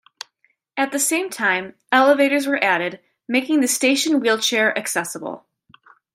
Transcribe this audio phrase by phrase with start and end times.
[0.75, 5.45] At the same time, elevators were added, making the station wheelchair-accessible.